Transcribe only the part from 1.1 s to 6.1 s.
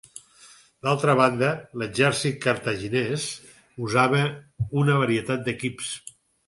banda, l'exèrcit cartaginès usava una varietat d'equips.